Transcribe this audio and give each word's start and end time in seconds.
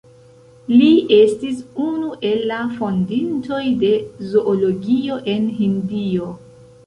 Li 0.69 0.87
estis 1.17 1.59
unu 1.87 2.07
el 2.29 2.39
la 2.53 2.57
fondintoj 2.79 3.61
de 3.83 3.93
zoologio 4.33 5.19
en 5.35 5.47
Hindio. 5.61 6.33